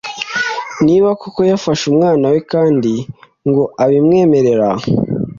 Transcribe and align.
niba 0.85 1.09
koko 1.21 1.39
yafashe 1.51 1.83
umwana 1.91 2.25
we 2.31 2.39
kundi 2.49 2.93
ngo 3.47 3.63
arabimwemerera 3.83 4.69